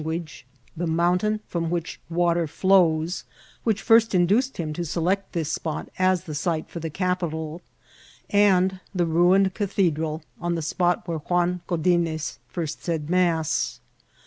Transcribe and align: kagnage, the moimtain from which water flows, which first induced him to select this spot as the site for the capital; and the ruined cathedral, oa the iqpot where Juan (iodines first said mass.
kagnage, 0.01 0.45
the 0.75 0.87
moimtain 0.87 1.39
from 1.47 1.69
which 1.69 1.99
water 2.09 2.47
flows, 2.47 3.23
which 3.63 3.83
first 3.83 4.15
induced 4.15 4.57
him 4.57 4.73
to 4.73 4.83
select 4.83 5.33
this 5.33 5.53
spot 5.53 5.89
as 5.99 6.23
the 6.23 6.33
site 6.33 6.67
for 6.71 6.79
the 6.79 6.89
capital; 6.89 7.61
and 8.31 8.79
the 8.95 9.05
ruined 9.05 9.53
cathedral, 9.53 10.23
oa 10.41 10.53
the 10.53 10.61
iqpot 10.61 11.07
where 11.07 11.19
Juan 11.19 11.61
(iodines 11.69 12.39
first 12.47 12.83
said 12.83 13.11
mass. 13.11 13.79